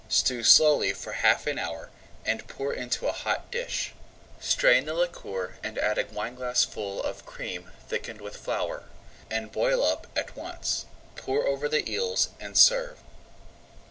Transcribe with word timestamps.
Stew 0.09 0.41
slowly 0.43 0.93
for 0.93 1.11
half 1.11 1.45
an 1.45 1.59
hour, 1.59 1.91
and 2.25 2.47
pour 2.47 2.73
into 2.73 3.05
a 3.07 3.11
hot 3.11 3.51
dish. 3.51 3.91
Strain 4.39 4.85
the 4.85 4.95
liquor 4.95 5.57
and 5.61 5.77
add 5.77 5.99
a 5.99 6.05
wineglassful 6.05 7.03
of 7.03 7.23
cream 7.27 7.69
thickened 7.87 8.19
with 8.19 8.35
flour, 8.35 8.85
and 9.29 9.51
boil 9.51 9.83
up 9.83 10.07
once. 10.35 10.87
Pour 11.15 11.45
over 11.45 11.69
the 11.69 11.87
eels 11.87 12.29
and 12.39 12.57
serve. 12.57 12.97